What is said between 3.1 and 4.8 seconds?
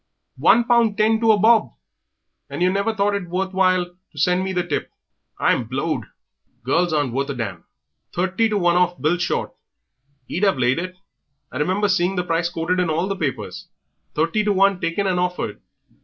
it worth while to send me the